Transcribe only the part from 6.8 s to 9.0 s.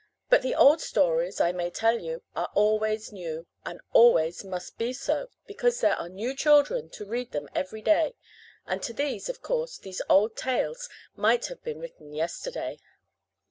to read them every day, and to